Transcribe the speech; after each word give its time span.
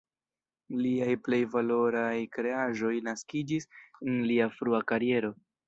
Liaj 0.77 1.09
plej 1.27 1.39
valoraj 1.51 2.15
kreaĵoj 2.39 2.95
naskiĝis 3.11 3.71
en 4.09 4.21
lia 4.33 4.51
frua 4.59 4.85
kariero. 4.95 5.35